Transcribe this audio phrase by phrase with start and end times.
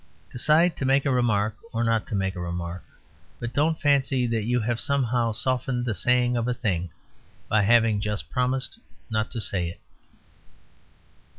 [0.31, 2.83] Decide to make a remark or not to make a remark.
[3.39, 6.89] But don't fancy that you have somehow softened the saying of a thing
[7.47, 8.79] by having just promised
[9.11, 9.79] not to say it.